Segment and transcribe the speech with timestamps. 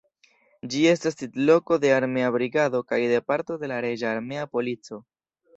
[0.71, 5.03] Ĝi estas sidloko de armea brigado kaj de parto de la reĝa armea polico.